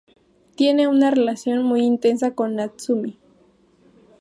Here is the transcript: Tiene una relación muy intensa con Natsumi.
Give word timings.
Tiene 0.55 0.87
una 0.87 1.11
relación 1.11 1.61
muy 1.61 1.81
intensa 1.81 2.33
con 2.33 2.55
Natsumi. 2.55 3.19